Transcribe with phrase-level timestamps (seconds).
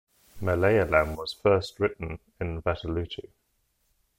[0.41, 3.27] Malayalam was first written in Vatteluttu.